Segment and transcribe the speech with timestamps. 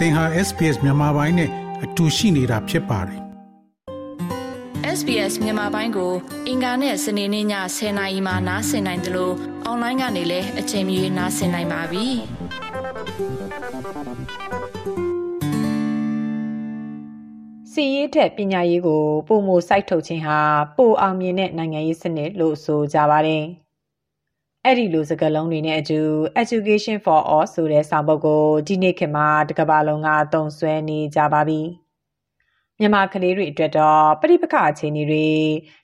[0.00, 1.50] သင်ဟာ SPS မြန်မာပိုင်းနဲ့
[1.84, 3.20] အတူရှိနေတာဖြစ်ပါတယ်
[4.98, 6.12] SBS မြန်မာပိုင်းကို
[6.48, 7.46] အင်ကာနဲ့စနေနေ့ည
[7.76, 9.34] 10:00နာရီမှနားဆင်နိုင်တယ်လို့
[9.64, 12.06] အွန်လိုင်းကနေလည်းအချိန်မီနားဆင်နိုင်ပါပြီ။
[17.72, 20.38] စီရေးထက်ပညာရေးကိုပုံမစိုက်ထုတ်ခြင်းဟာ
[20.76, 23.44] ပိုအောင်မြင်တဲ့နိုင်ငံရေးစနစ်လို့ဆိုကြပါတယ်။
[24.66, 26.00] အဲ့ဒီလိုစကားလုံးတွေနဲ့အတူ
[26.42, 31.60] Education for All ဆိုတဲ့စာပုဒ်ကိုဒီနေ့ခေတ်မှာတကမ္ဘာလုံးကသုံးစွဲနေကြပါပြီ။
[32.78, 35.28] မြန်မာကလေးတွေအတွက်တော့ပရိပခအခြေအနေတွေ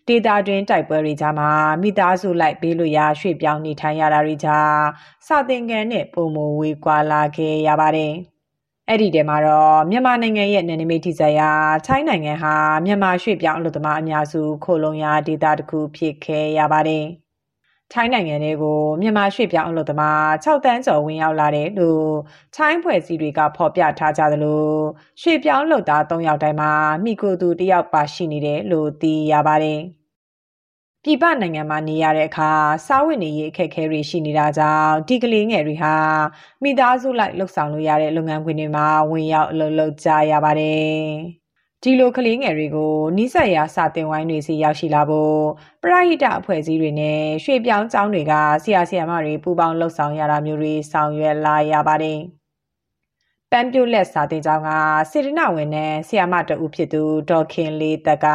[0.08, 1.50] ဒေတာတွင်တိုက်ပွဲတွေကြားမှာ
[1.82, 4.78] မိသားစုလိုက်ပေးလို့ရရွှေ့ပြောင်းနေထိုင်ရတာတွေကြား
[5.26, 8.12] စာသင်ခန်းနဲ့ပုံမဝေးကွာလာခဲ့ရပါတယ်။
[8.88, 11.50] အဲ့ဒီတဲမှာတော့မြန်မာနိုင်ငံရဲ့နယ်နိမိတ်ထိစပ်ရာ
[11.86, 17.06] ထိုင်းနိုင်ငံဟာမြန်မာရွှေ့ပြောင်းအလုပ်သမားအများစုခိုလုံရာဒေသတစ်ခုဖြစ်ခဲ့ရပါတယ်။
[17.92, 22.09] ထိုင်းနိုင်ငံတွေကိုမြန်မာရွှေ့ပြောင်းအလုပ်သမား6တန်းကျော်ဝင်ရောက်လာတယ်လို့
[22.56, 24.65] ထိုင်းဖွဲ့စည်းတွေကဖော်ပြထားကြသလို
[25.23, 26.73] ရွှေ့ပြောင်းလုပ်သား3ယောက်တိုင်းမှာ
[27.04, 29.80] မိကိုသူ1ယောက်ပါရှိနေတယ်လို့သိရပါတယ်။
[31.02, 32.51] ပြည်ပနိုင်ငံမှာနေရတဲ့အခါ
[32.87, 35.95] စားဝတ်နေရေးအခက်အခဲတွေရှိနေတာကြောင့်ဒီကလေးငယ်တွေဟာ
[36.62, 41.07] မိသားစုလိုက်လှုပ်ဆောင်လို့ရတဲ့လုပ်ငန်းခွင်တွေမှာဝင်ရောက်အလုပ်လုပ်ကြရပါတယ်။
[41.88, 45.38] ဒီလိုကလေးငယ်တွေကိုနိစက်ရာစာတင်ဝိုင်းတွေစီရောက်ရှိလာဖို့
[45.82, 48.32] ပရိဟိတအဖွဲ့အစည်းတွေနဲ့ရွှေပြောင်းကျောင်းတွေက
[48.65, 52.18] ဆရာဆရာမတွေပူးပေါင်းလှုပ်ဆောင်ရတာမျိုးတွေဆောင်ရွက်လာရပါတယ်။
[53.51, 54.70] ပန်းပြိုလက်စာတင်ကျောင်းက
[55.10, 58.26] စေတနာဝင်နဲ့ဆရာမတဦးဖြစ်သူဒေါ်ခင်လေးတက်က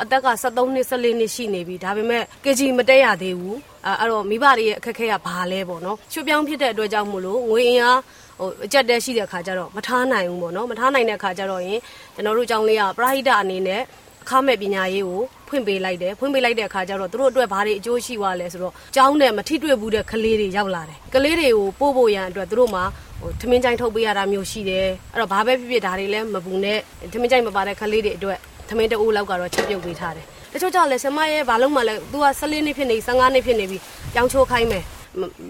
[0.00, 8.00] အသက်က73နှစ်14နှစ်ရှိနေပြီဒါပေမဲ့ KG မတက်ရသေးဘူးအဲ့တော့မိဘတွေရဲ့အခက်အခဲကဘာလဲပေါ့နော်ရွှေပြောင်းဖြစ်တဲ့အတွက်ကြောင့်မို့လို့ငွေအင်အား
[8.42, 11.78] ဟိုအကြက်တဲရှိတဲ့ခါကျတော့မထားနိုင်ဘူးပေါ့နော်မထားနိုင်တဲ့ခါကျတော့ရင်
[12.14, 13.82] ကျွန်တော်တို့ကျောင်းလေးကပရိဟိတအနေနဲ့
[14.22, 22.84] အခမဲ့ပညာရေးကိုဖွင့်ပေးလိုက်တယ်ဖွင့်ပေးလိုက်တဲ့အခါကျတော့သူတို့အတွက်ဘာတွေအကျိုးရှိသွားလဲဆိုတော့ကျောင်းနဲ့မထိတွေ့ဘူးတဲ့ကလေးတွေရောက်လာတယ်ကလေးတွေကိုပို့ဖို့ရန်အတွက်သူတို့မှာ
[23.20, 26.78] ဟိုထမင်းကြိုင်ထုတ်ပေးရတာမျိုးရှိတယ်အဲ့တော့ဘာပဲဖြစ်ဖြစ်ဒါတွေလည်းမပူနဲ့
[27.12, 33.78] ထမင်းကြိုင်မပါတဲ့ကလေးတွေအတွက်ထမင်းတအိုးလောက်ကတော့ချက်ပြုတ်ပေးထားတယ်တချို့ကြောင့်လည်းဆမရဲ့ဘာလို့မှလဲ तू က14နှစ်ဖြစ်နေ15နှစ်ဖြစ်နေပြီ
[34.14, 34.84] ကြောင်းချိုးခိုင်းမယ်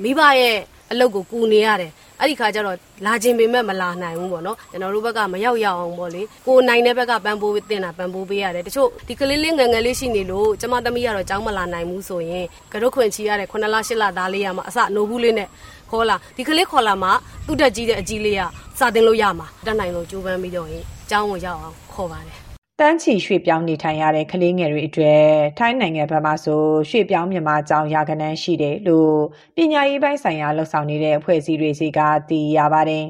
[0.05, 0.59] မိဘရဲ့
[0.93, 1.91] အလုပ်ကိုကူနေရတယ်
[2.23, 15.49] အဲ့ဒီခါကျတော့လာခြင်းပေမဲ့မလာနိုင်ဘူးပေါ့နော်ကျွန်တော်တို့ဘက်ကမရောက်ရအောင်ပေါ့လေကိုနိုင်တဲ့ဘက်ကပန်းပိုးတင်တာပန်းပိုးပေးရတယ်တချို့ဒီကလေးလေးငယ်ငယ်လေးရှိနေလို့ကျမသမီးကတော့ကြောင်းမလာနိုင်ဘူးဆိုရင်ကတော့ခွင်ချီရတဲ့9လ10လသားလေးရမှာအစနိုးဘူးလေးနဲ့
[15.91, 17.09] ခေါ်လာဒီကလေးခေါ်လာမှ
[17.47, 18.43] သူ့တက်ကြီးတဲ့အကြီးလေးက
[18.79, 22.52] စာတင်လို့ရမှာတက်နိုင်လို့ကြိုးပမ်းပြီးတော့ရင်ကျောင်းကိုရောက်အောင်ခေါ်ပါတယ်
[22.83, 25.25] တန်းချီရွှေ့ပြောင်းနေထိုင်ရတဲ့ကလေးငယ်တွေအတွက်
[25.59, 29.15] ထိုင်းနိုင်ငံဘက်မှဆိုရွှေ့ပြောင်းမြန်မာကျောင်းရာကနန်းရှိတယ်လို့
[29.57, 33.07] ပညာရေးပိုင်းဆိုင်ရာလှုပ်ဆောင်နေတဲ့အဖွဲ့အစည်းတွေစီကသိရပါတယ်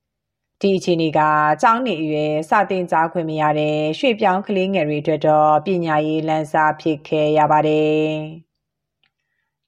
[0.60, 1.20] ။ဒီအခြေအနေက
[1.62, 8.12] ကျောင်းနေအရွယ်စတင်ကြားခွင့်မရတဲ့ရွှေ့ပြောင်းကလေးငယ်တွေအတွက်တော့ပညာရေးလမ်းစာဖြစ်ခဲ့ရပါတယ်။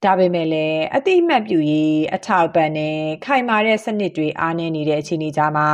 [0.04, 5.68] ဒါပေမဲ့လည်းအတိအမှတ်ပြုရေးအထောက်ပံ့နဲ့ခိုင်မာတဲ့စနစ်တွေအားနည်းနေတဲ့အခြေအနေကြားမှာ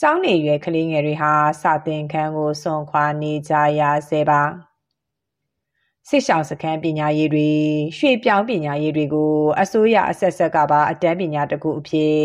[0.00, 1.32] ကျောင်းနေရွယ်ကလေးငယ်တွေဟာ
[1.62, 4.42] စာသင်ခန်းကိုစွန့်ခွာနေကြရဆဲပါ
[6.08, 7.48] စစ်ဆောင်စခန်းပညာရေးတွေ
[7.98, 12.16] ရွှေပြောင်းပညာရေးတွေကိုအစိုးရအဆက်ဆက်ကပါအတန်းပညာတကူအဖြစ်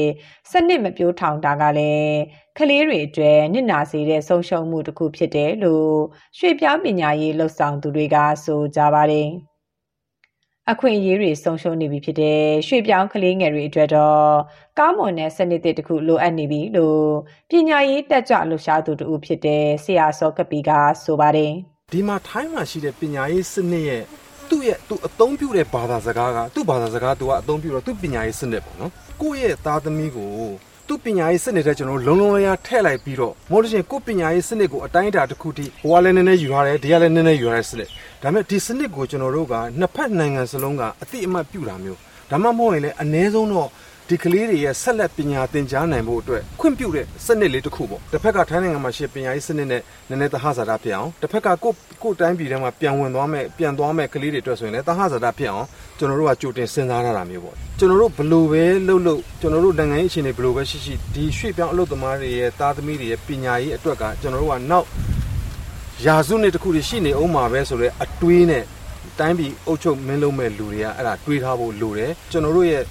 [0.51, 2.15] စနစ်မပြိုးထောင်တာကလည်း
[2.57, 5.93] ကလေးတွေအတွက်နစ်နာစေတဲ့ဆုံးရှုံးမှုတစ်ခုဖြစ်တယ်လို့
[6.37, 9.29] ရွှေပြောင်းပညာရေးလှုပ်ဆောင်သူတွေကဆိုကြပါတယ်။
[10.69, 14.25] အခွင့်အရေးတွေဆုံးရှုံးနေပြီဖြစ်တဲ့ရွှေပြောင်းကလေးငယ်တွေအတွက်တော့
[14.79, 17.05] ကောင်းမွန်တဲ့စနစ်တစ်ခုလိုအပ်နေပြီလို့
[17.49, 20.71] ပညာရေးတက်ကြွလှူရှားသူတူဖြစ်တဲ့ဆရာစောကပီက
[21.03, 21.53] ဆိုပါတယ်
[21.93, 24.03] ဒီမှာထိုင်းမှာရှိတဲ့ပညာရေးစနစ်ရဲ့
[24.49, 30.31] သူ့ရဲ့သူအသုံးပြုတဲ့ဘာသာစကားကသူ့ဘာသာစကားသူကအသုံးပြုတော့သူ့ပညာရေးစနစ်ပေါ့နော်ကိုယ့်ရဲ့သားသမီးကို
[30.91, 37.89] သူ့ပညာရေးစနစ်တဲ့ကျွန်တော်လုံးလုံးလျားထည့်လိုက်ပြီးတော့မို့လို့ရှိရင်ကိုယ့်ပညာရေးစနစ်ကိုအတိုင်းအတာတစ်ခုထိဟိုကလည်းနည်းနည်းယူရတယ်ဒီကလည်းနည်းနည်းယူရတဲ့စနစ်
[38.21, 43.69] ဒါပေမဲ့ဒီစနစ်ကိုကျွန်တော်တို့ကနှစ်ဖက်နိုင်ငံစလုံးကအတိအမှတ်ပြုတာမျိုးဒါမှမဟုတ်ရင်လည်းအ ਨੇ ဆုံးတော့
[44.11, 51.73] ဒီကလေးတွေရဲ့ဆက်လက်ပညာသင်ကြားနိုင်ဖို့အတွက်ခွင့်ပြုတဲ့စနစ်လေးတစ်ခုပေါ့တစ်ဖက်ကထိုင်းနိုင်ငံမှာရှိပညာရေးစနစ်နဲ့နည်းနည်းသဟဇာတဖြစ်အောင်တစ်ဖက်ကကို
[52.03, 55.67] ကိုတိုင်းပြည်ထဲမှာပြန်ဝင်သွားမဲ့ပြန်သွားမဲ့ကလေးတွေအတွက်ဆိုရင်လည်းသဟဇာတဖြစ်အောင်
[55.97, 64.87] ကျွန်တော်တို့ကကြိုတင်စဉ်းစားထားတာမျိုးပေါ့ကျွန်တော်တို့ဘလို့ပဲလှုပ်လှုပ်ကျွန်တော်တို့နိုင်ငံရေးအခြေအနေဘလို့ပဲရှိရှိဒီရွှေ့ပြောင်းအလုပ်သမားတွေရဲ့သားသမီးတွေရဲ့ပညာရေးအတွက်ကကျွန်တော်တို့ကနောက်
[66.05, 68.63] ရာစုနှစ်တစ်ခုရှိနေအောင်မှာပဲဆိုတော့အတွေးနဲ့
[69.19, 72.83] တိုင်းပြည်အုပ်ချုပ်မင်းလုံးမဲ့လူတွေကအဲ့ဒါတွေးထားဖို့လိုတယ်ကျွန်တော်တို့ရဲ့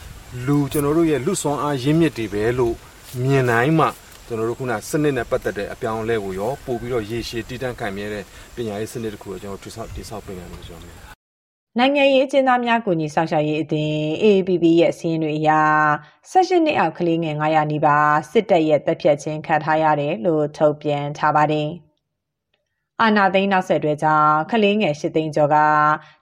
[0.46, 2.74] လူကျွန်တော်တို့ရဲ့လူဆွမ်းအားရင်းမြစ်တွေပဲလို့
[3.22, 3.86] မြင်နိုင်မှ
[4.26, 8.24] ကျွန်တော်တို့ခုနစနစ်နဲ့ပတ်သက်တဲ့အပြောင်းအလဲကိုရောပို့ပြီးတော့ရေရှည်တည်တံ့ခိုင်မြဲတဲ့
[8.54, 10.82] ပညာရေးစနစ်တစ်ခုကိုကျွန်တော်တိဆောက်တိဆောက်ပြင်ရမယ်ဆိုတော့
[11.78, 15.50] နိုင်ငံရေးအကျဉ်းသားများကိုညီဆောင်ရှာရေးအသင်း AAPP ရဲ့အစည်းအဝေးအရ
[16.32, 21.70] 16နှစ်အောက်ကလေးငယ်900နီးပါးစစ်တပ်ရဲ့တပ်ဖြတ်ခြင်းခံထားရတယ်လို့ထုတ်ပြန်ထားပါတယ်။
[23.02, 25.56] အာနာသိန်းနောက်ဆက်တွဲကြောင့်ကလေးငယ်၈သိန်းကျော်က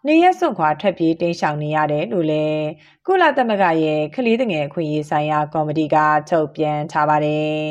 [0.06, 2.64] နေရက်စွန့်ခွာထွက်ပြေးတိမ်းရှောင်နေရတယ်လို့လည်း
[3.06, 5.96] ကုလသမဂ္ဂရဲ့ကလေးငယ်အခွင့်အရေးဆိုင်ရာကော်မတီက
[6.30, 7.62] ထုတ်ပြန်ထားပါတယ်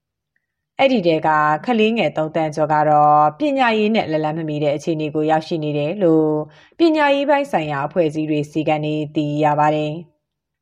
[0.78, 1.28] ။အဲ့ဒီတဲက
[1.66, 6.30] ကလေးငယ်၃တန်းကျော်ကတော့ပညာရေးနဲ့လက်လန်းမမီတဲ့အခြေအနေကိုရောက်ရှိနေတယ်လို့
[6.78, 9.92] ပညာရေးပိုင်းဆိုင်ရာအဖွဲ့အစည်းတွေစီကနေသိရပါတယ်။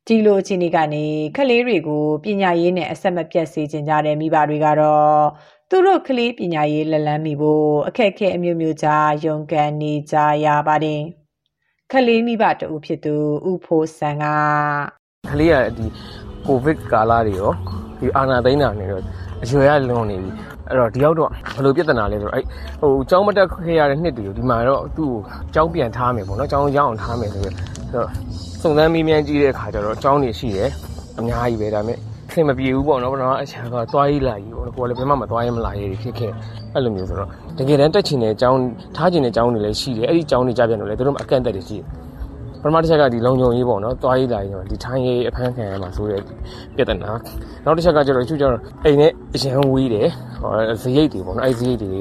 [0.06, 1.04] ဒီလိုအခြေအနေကနေ
[1.36, 5.22] ကလေးတွေကိုပညာရေးနဲ့အဆက်မပြတ်စေချင်ကြတဲ့မိဘတွေကတော့
[5.74, 11.02] သူတို့ကလေးပညာရေးလက်လန်းမိဖို့အခက်အခဲအမျိုးမျိုးကြားရုန်းကန်နေကြရပါတယ်။
[11.92, 13.14] ကလေးမိဘတဦးဖြစ်သူ
[13.50, 14.24] ဥဖိုးဆန်က
[15.30, 15.86] ကလေးကဒီ
[16.46, 17.52] ကိုဗစ်ကာလတွေရော
[18.00, 19.02] ဒီအာနာသိန်းတာနေတော့
[19.42, 20.30] အရွယ်ရလွန်နေပြီ
[20.68, 22.44] အဲ့တော့ဒီရောက်တော့ဘယ်လိုပြဿနာလဲဆိုတော့အဲ့
[22.80, 25.20] ဟိုကျောင်းမတက်ခဲ့ရတဲ့နှစ်တွေကိုဒီမှာတော့သူ့ကို
[25.54, 28.08] ကျောင်းပြန်ထားမယ်ပေါ့နော်ကျောင်းရောက်အောင်ထားမယ်ဆိုတော့
[28.62, 30.70] စုံစမ်းမိမြန်ကြည့်တဲ့အခါကျတော့ကျောင်းနေရှိတယ်
[31.18, 36.32] အများကြီးပဲဒါပေမဲ့ ဆင်မပြေဘူးပေါ့နော်ပထမအချက်ကတော့သွားရေးလာရေးပေါ့ကိုယ်လည်းဘယ်မှမသွားရေးမလာရေးဖြစ်ခဲ့
[36.74, 38.60] အဲ့လိုမျိုးဆိုတော့တကယ်တမ်းတက်ချင်တဲ့အကြောင်း
[38.96, 41.86] ထားချင်တဲ့အကြောင်းတွေလည်းရှိတယ်အဲ့ဒီအကြောင်းတွေကြပြန်တော့လေတို့အကန့်အသတ်တွေရှိတယ်
[42.62, 46.20] ပထမတစ်ချက်ကဒီလုံခြုံရေးပေါ့နော်သွားရေးလာရေးဒီထိုင်းရေးအဖမ်းခံရမှာဆိုတဲ့
[46.76, 47.10] ပြဿနာ
[47.64, 50.08] နောက်တစ်ချက်ကကျတော့သူကျတော့အိမ်နဲ့အရန်ဝေးတယ်
[50.40, 50.50] ဟော
[50.82, 52.00] ဇရိတ်တွေပေါ့နော်အဲ့ဇရိတ်တွေ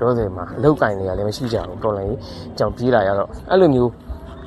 [0.00, 2.16] တော့တယ်မှာအလောက်ကင်တွေကလည်းမရှိကြဘူးတော်လိုင်း
[2.58, 3.90] ကြောင်ပြေးလာရတော့အဲ့လိုမျိုး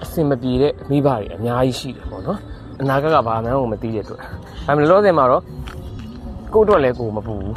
[0.03, 2.39] အဆင်မပြေတဲ့မိဘတွေအများကြီးရှိတယ်ပေါ့နော်
[2.83, 4.27] အနာဂတ်ကဘာမှန်းကိုမသိတဲ့အတွက်ဒါ
[4.67, 5.43] ပေမဲ့လောဆယ်မှာတော့
[6.53, 7.55] ကို့အတွက်လည်းကိုမပူဘူး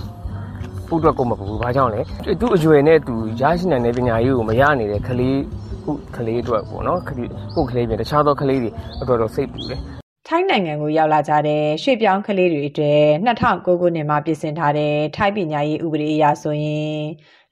[0.88, 2.00] ပူအတွက်ကိုမပူဘူးဘာကြောင့်လဲ
[2.40, 5.38] သူ့အရွယ်နဲ့သူရရှိနိုင်တဲ့ပညာရေးကိုမရနိုင်တဲ့ကလေး
[5.84, 8.70] ခုကလေးအတွက်ပေါ့နော်ခလေးကိုကလေးပြင်တခြားသောကလေးတွေ
[9.00, 9.80] အတွက်တော့စိတ်ပူတယ်
[10.28, 17.00] ထိုင်းနိုင်ငံကိုရောက်လာကြတဲ့ရွှေပြောင်းကလေးတွေအတွက်2009ခုနှစ်မှာပြင်ဆင်ထားတဲ့ထိုင်းပညာရေးဥပဒေအရဆိုရင်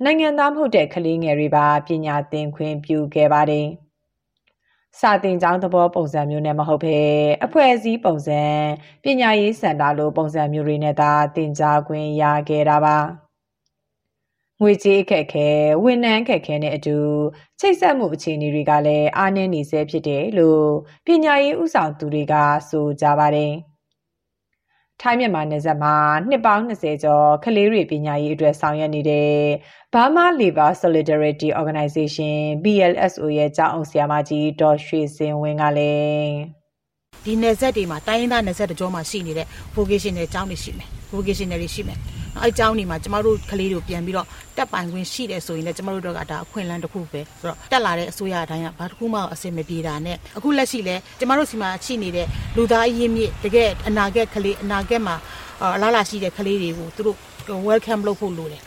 [0.04, 3.68] နိုင်ငံသားမဟုတ်တဲ့ကလေးငယ်တွေပါပညာသင်ခွင့်ပြုခဲ့ပါတယ်။
[5.00, 6.98] စာသင်ကျောင်းသဘောပုံစံမျိုးနဲ့မဟုတ်ဘဲ
[7.44, 8.42] အဖွဲ့အစည်းပုံစံ
[9.02, 12.98] ပညာရေးစင်တာလိုပုံစံမျိုးတွေနဲ့သာသင်ကြားခွင့်ရခဲ့တာပါ
[14.60, 15.48] ငွေကြေးအခက်ခဲ
[15.84, 16.96] ဝန်ထမ်းအခက်ခဲနဲ့အတူ
[17.60, 20.66] ချိတ်ဆက်မှုအခြေအနေတွေကလည်းအားနည်းနေဆဲဖြစ်တယ်လို့
[21.06, 22.34] ပညာရေးဥဆောင်သူတွေက
[22.68, 23.52] ဆိုကြပါတယ်။
[25.06, 25.96] ထိုင်းမြန်မာနယ်စပ်မှာ
[26.28, 29.32] နှစ်ပေါင်း20ကျော်ကလေးတွေပညာရေးအတွက်ဆောင်ရွက်နေတဲ့
[29.92, 36.32] Burma Labor Solidarity Organization BLSO ရဲ့ကြောင်းအောင်ဆရာမကြီးဒေါ်ရွှေစင်ဝင်းကလည်း
[37.24, 41.98] ဒီနယ်စပ်တွေမှာတိုင်းရင်းသားနယ်စပ်တကြောမှာရှိနေတဲ့ vocational ကျောင်းတွေရှိမယ် vocational တွေရှိမယ်
[42.40, 44.26] အဲအကြောင်းဒီမှာကျမတို့ကလေးတို့ပြန်ပြီးတော့
[44.56, 52.26] တက်ပိုင်ခွင့်ရှိတယ်ဆိုရင်လည်းကျမတို့တို့ကဒါအခွင့်အလမ်းတစ်ခုပဲဆိုတော့တက်လာတဲ့အစိုးရအတိုင်းကဘာတစ်ခုမှအဆင်မပြေတာနဲ့အခုလက်ရှိလဲကျမတို့စီမှာရှိနေတဲ့
[52.56, 55.16] လူသားအရင်းမြစ်တကယ်အနာဂတ်ကလေးအနာဂတ်မှာ
[55.74, 58.62] အလားလာရှိတဲ့ကလေးတွေကိုသူတို့ welcome လုပ်ဖို့လိုတယ်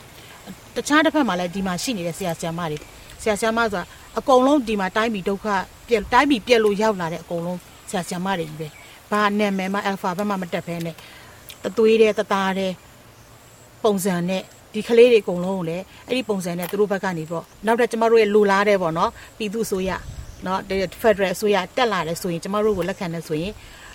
[0.75, 2.77] တခြားတစ်ဖက်မှာလည်းဒီမှာရှိနေတဲ့ဆရာဆရာမတွေ
[3.21, 3.83] ဆရာဆရာမဆိုတာ
[4.19, 5.47] အကုန်လုံးဒီမှာတိုင်းပြည်ဒုက္ခ
[5.87, 7.59] ပြက်တိုင်းပြည်ပြက်လို့ရောက်လာတဲ့အကုန်လုံး
[7.89, 8.67] ဆရာဆရာမတွေကြီးပဲ
[9.11, 10.95] ဘာနာမည်မှ alpha ဘက်မှမတက်ဘဲနဲ့
[11.63, 12.71] တသွေးတဲ့တသားတဲ့
[13.83, 14.41] ပုံစံနဲ့
[14.74, 19.89] ဒီကလေးတွေအကုန်လုံးကိုလည်းအဲ့ဒီပုံစံနဲ့သူတို့ဘက်ကနေပေါ့နောက်တော့ကျမတို့ရဲ့လူလားတဲ့ပေါ့နော်ပြည်သူဆိုရ
[20.45, 20.59] နော်
[21.01, 23.53] ဖက်ဒရယ်ဆိုရတက်လာတယ်ဆိုရင်ကျမတို့ကိုလက်ခံတယ်ဆိုရင်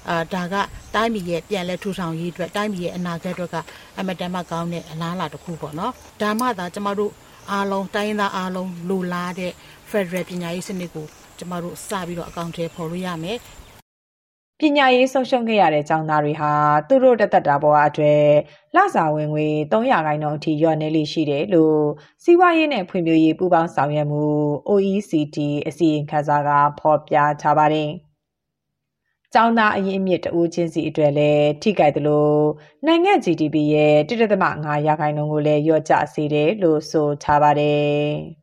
[0.08, 0.54] အာဒါက
[0.94, 3.56] တိုင်းပြည်ရဲ့ပြန်လဲထူထောင်ရေးအတွက်တိုင်းပြည်ရဲ့အနာဂတ်အတွက်က
[3.98, 7.12] အမတန်မှကောင်းတဲ့အလားအလာတစ်ခုပေါ့နော်ဒါမှသာကျမတို့
[7.50, 9.52] အားလုံးတိုင်းသားအားလုံးလူလားတဲ့
[9.90, 11.06] Federal ပညာရေးစနစ်ကို
[11.38, 13.36] ကျမတို့စပြီးတော့အကောင့်ထဲပေါ်လို့ရမယ်
[14.64, 16.52] ပညာရေးဆုံးရှုံးခဲ့ရတဲ့ကျောင်းသားတွေဟာ
[16.88, 18.26] သူတို့တသက်တာဘဝအတွက်
[18.74, 21.80] လစာဝင်ငွေ300ခိုင်နှုန်းအထိလျော့နေလိရှိတယ်လို့
[22.22, 24.24] စီးပွားရေးနဲ့ဖွံ့ဖြိုးရေးပူးပေါင်းဆောင်ရွက်မှု
[24.70, 25.38] OECD
[25.68, 26.50] အစီရင်ခံစာက
[26.80, 27.90] ဖော်ပြထားပါတယ်။
[29.34, 32.40] ကျောင်းသားအရင်းအမြစ်တဦးချင်းစီအတွက်လည်းထိကြိုက်တယ်လို့
[32.86, 38.02] နိုင်ငံ GDP ရဲ့1.5ရာခိုင်နှုန်းကိုလည်းလျော့ကျစေတယ်လို့ဆိုထားပါတယ်။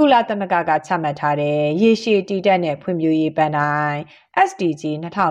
[0.00, 3.98] ကုလသမဂ္ဂကချမှတ်ထားတဲ့ရေရှည်တည်တံ့တဲ့ဖွံ့ဖြိုးရေးပန်းတိုင်း
[4.48, 4.82] SDG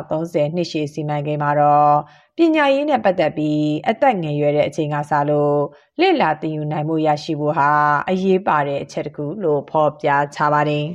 [0.03, 1.95] 2030နှစ်ရှည်စီမံကိန်းမှာတော့
[2.37, 5.59] ပညာရေးနဲ့ပတ်သက်ပြီးအသက်ငယ်ရွယ်တဲ့အချိန်ကစလို့
[5.99, 7.69] လေ့လာသင်ယူနိုင်မှုရရှိဖို့ဟာ
[8.09, 10.85] အရေးပါတဲ့အချက်တစ်ခုလို့ဖော်ပြချပါတယ်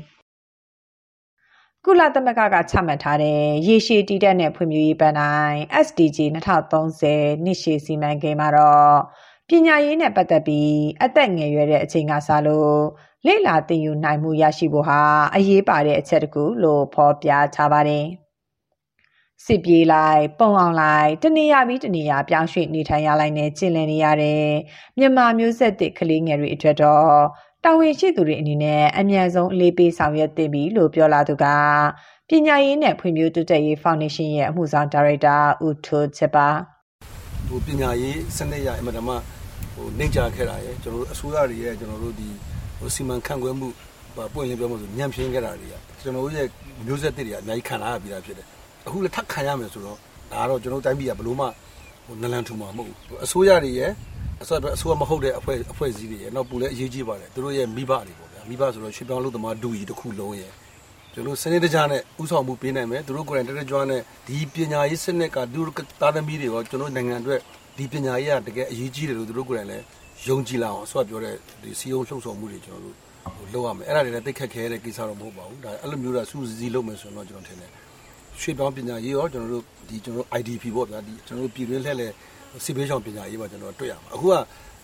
[1.84, 8.96] ။ကုလသမဂ္ဂကချမှတ်ထားတဲ့ရေရှည်တည်တံ့တဲ့ဖွံ့ဖြိုးရေးပန်းတိုင်း SDG 2030နှစ်ရှည်စီမံကိန်းမှာတော့
[9.48, 10.72] ပညာရေးနဲ့ပတ်သက်ပြီး
[11.04, 12.76] အသက်ငယ်ရွယ်တဲ့အချိန်ကစလို့
[13.26, 15.00] လေ့လာသင်ယူနိုင်မှုရရှိဖို့ဟာ
[15.34, 18.06] အရေးပါတဲ့အချက်တခုလို့ဖော်ပြထားပါတယ်။
[19.44, 24.44] စစ်ပြေးလိုက်ပုံအောင်လိုက်တနေရပြီးတနေရပြောင်းရွှေ့နေထိုင်ရလိုက်နဲ့ကျင်လည်နေရတဲ့
[24.98, 27.16] မြန်မာမျိုးဆက်သစ်ကလေးငယ်တွေအတွက်တော့
[27.64, 31.44] တာဝန်ရှိသူတွေအနေနဲ့အမြန်ဆုံးအလေးပေးဆောင်ရွက်သင့်ပြီလို့ပြောလာသူက
[32.28, 35.36] ပညာရေးနဲ့ဖွံ့ဖြိုးတိုးတက်ရေးဖောင်ဒေးရှင်းရဲ့အမှုဆောင်ဒါရိုက်တာ
[35.66, 36.48] ဦးထိုးချက်ပါ
[37.48, 42.28] ဟိုပညာရေးစနစ်ရအမှန်တမ်းဟိုနှိမ့်ကြခဲ့တာရဲ့ကျွန်တော်တို့အစိုးရတွေရဲ့ကျွန်တော်တို့ဒီ
[42.82, 43.68] ဟိုစီမံခန့်ခွဲမှု
[44.34, 46.46] ပွင့်လင်းပြောမှဆိုညံ့ဖျင်းခဲ့တာတွေကကျွန်တော်တို့ရဲ့
[46.86, 48.46] မျိုးဆက်တွေကအများကြီးခံလာရပြီးသားဖြစ်တယ်
[48.86, 49.98] အခုလည်းထပ်ခံရမယ်ဆိုတော့
[50.32, 51.46] ဒါကတော့ကျွန်တော်တိုင်းပြည်ကဘလို့မှ
[52.06, 53.90] ဟိုနလန်ထူမှာမဟုတ်ဘူးအစိုးရတွေရဲ့
[54.42, 60.52] အစိုးရအစိုးရမဟုတ်တဲ့အဖွဲ့အဖွဲ့အစည်းတွေရဲ့နောက်ပူလည်းအရေးကြီးပါတယ်သူတို့ရဲ့မိဘတွေပေါ့ဗျာမိဘဆိုတော့ရွှေပြောင်းလို့သမားဒူကြီးတစ်ခုလုံးရဲ့
[61.12, 67.40] ကျွန်တော်စနစ်တကျနဲ့ဥဆောင်မှုပေးနိုင်မယ်သူတို့ကိုယ်တိုင်တက်တက်ကြွနဲ့ဒီပညာရေးစနစ်ကသူတို့သားသမီးတွေရောကျွန်တော်နိုင်ငံအတွက်
[67.76, 69.84] ဒီပညာရေးကတကယ်အရေးကြီးတယ်လို့သူတို့ကိုယ်တိုင်လည်း
[70.28, 72.96] ယုံကြည်လာအောင်အစိုးရပြောတဲ့ဒီစီယုံလှုပ်ဆောင်မှုတွေကျွန်တော်တို့
[73.36, 77.70] ဟိုလုပ်ရမယ်အဲ့ဒါတွေလည်းသိခက်ခဲတဲ့ကိစ္စတော့မဟုတ်ပါဘူးဒါအဲ့လိုမျိုးတော့စူးစီးလုပ်မယ်ဆိုတော့ကျွန်တော်ထင်တယ်
[78.40, 82.08] ရွှေပြောင်းပညာရေးရောကျွန်တော်တို့ဒီကျွန်တော် IDP ပေါ့ဗျာဒီကျွန်တော်တို့ပြည်တွင်းလှည့်လဲ
[82.64, 84.34] စီဘေးရှောင်ပညာရေးပါကျွန်တော်တွေ့ရမှာအခုက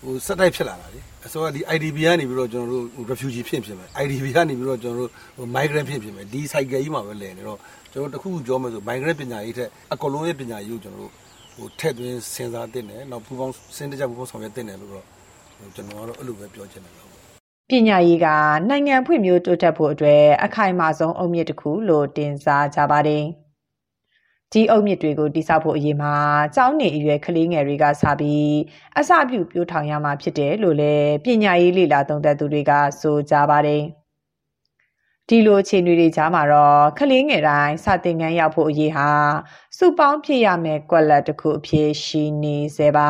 [0.03, 7.59] ဟိုစက်တိုက်ဖြစ်လာတာလေအစိုးရဒီ IDP ကနေပြီးတော့ကျွန်တော်တို့ refugee ဖြစ်ဖြစ်မယ် IDP ကနေပြီးတော့ကျွန်တော်တို့ဟို migrant ဖြစ်ဖြစ်မယ်ဒီ cycle ကြီးမှာပဲလည်နေတော့
[7.91, 11.11] ကျွန်တော်တခုခုပြောမယ်ဆို migrant ပညာရေးထက်အကလုံးရဲ့ပညာရေးကိုကျွန်တော်တို့
[11.55, 15.05] ဟိုထည့်သွင်းစဉ်းစားတင်တယ်နောက်ပူပေါင်းစဉ်းတကြပူပေါင်းဆောင်ရွက်တင်တယ်လို့တော့
[15.75, 17.09] ကျွန်တော်ကတော့အဲ့လိုပဲပြောချင်တယ်လို့
[17.69, 18.27] ပညာရေးက
[18.69, 23.25] နိုင်ငံဖွံ့ဖြိုးတိုးတက်ဖို့အတွက်အခိုင်အမာဆုံးအုတ်မြစ်တစ်ခုလို့တင်စားကြပါတယ်။
[24.53, 26.15] ဒီအုတ်မြစ်တွေကိုတိစောက်ဖို့အရေးမှာ
[26.55, 28.53] ကျောင်းနေအရွယ်ကလေးငယ်တွေကစပြီး
[28.97, 33.83] အစပြုပြိုးထောင်ရမှာဖြစ်တယ်လို့လည်းပညာရေးလေလာသုံးသပ်သူတွေကဆိုကြပါတယ်
[35.27, 39.09] ဒီလိုအခြေအနေတွေကြားမှာတော့ကလေးငယ်တိုင်းစတင်ငန်းရောက်ဖို့အရေးဟာ
[39.77, 43.09] စုပေါင်းဖြစ်ရမယ်ကွက်လက်တစ်ခုအဖြစ်ရှိနေစေပါ